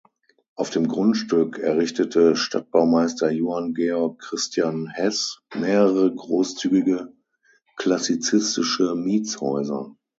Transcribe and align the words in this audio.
Auf 0.55 0.71
dem 0.71 0.87
Grundstück 0.87 1.59
errichtete 1.59 2.35
Stadtbaumeister 2.35 3.29
Johann 3.29 3.75
Georg 3.75 4.17
Christian 4.19 4.87
Hess 4.87 5.43
mehrere 5.53 6.11
großzügige 6.15 7.13
klassizistische 7.75 8.95
Mietshäuser. 8.95 9.95